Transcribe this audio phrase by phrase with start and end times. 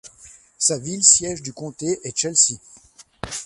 [0.57, 2.55] Sa ville siège du comté est Chelsea.